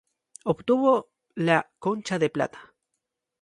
Obtuvo 0.45 1.11
la 1.35 1.69
Concha 1.77 2.17
de 2.17 2.31
Plata. 2.31 2.73